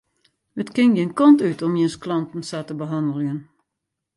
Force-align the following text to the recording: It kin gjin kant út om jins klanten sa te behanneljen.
It 0.61 0.69
kin 0.75 0.91
gjin 0.95 1.15
kant 1.19 1.43
út 1.49 1.59
om 1.65 1.75
jins 1.79 1.95
klanten 2.03 2.43
sa 2.49 2.59
te 2.67 2.73
behanneljen. 2.81 3.39